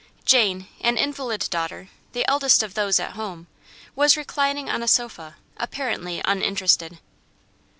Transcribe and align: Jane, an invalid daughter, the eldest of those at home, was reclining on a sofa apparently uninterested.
Jane, 0.25 0.67
an 0.79 0.97
invalid 0.97 1.45
daughter, 1.51 1.89
the 2.13 2.27
eldest 2.27 2.63
of 2.63 2.73
those 2.73 2.99
at 2.99 3.11
home, 3.11 3.45
was 3.95 4.17
reclining 4.17 4.67
on 4.67 4.81
a 4.81 4.87
sofa 4.87 5.35
apparently 5.57 6.23
uninterested. 6.25 6.97